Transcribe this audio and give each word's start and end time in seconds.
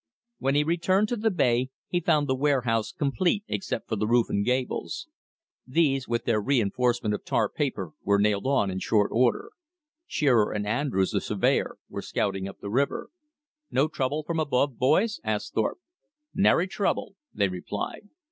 When 0.39 0.55
he 0.55 0.63
returned 0.63 1.09
to 1.09 1.15
the 1.15 1.29
bay 1.29 1.69
he 1.87 1.99
found 1.99 2.25
the 2.27 2.33
warehouse 2.33 2.91
complete 2.91 3.43
except 3.47 3.87
for 3.87 3.95
the 3.97 4.07
roofs 4.07 4.31
and 4.31 4.43
gables. 4.43 5.07
These, 5.67 6.07
with 6.07 6.25
their 6.25 6.41
reinforcement 6.41 7.13
of 7.13 7.23
tar 7.23 7.47
paper, 7.47 7.91
were 8.01 8.17
nailed 8.17 8.47
on 8.47 8.71
in 8.71 8.79
short 8.79 9.11
order. 9.13 9.51
Shearer 10.07 10.53
and 10.53 10.65
Andrews, 10.65 11.11
the 11.11 11.21
surveyor, 11.21 11.77
were 11.87 12.01
scouting 12.01 12.47
up 12.47 12.57
the 12.61 12.71
river. 12.71 13.11
"No 13.69 13.87
trouble 13.87 14.23
from 14.23 14.39
above, 14.39 14.75
boys?" 14.79 15.19
asked 15.23 15.53
Thorpe. 15.53 15.77
"Nary 16.33 16.67
trouble," 16.67 17.13
they 17.31 17.47
replied. 17.47 18.09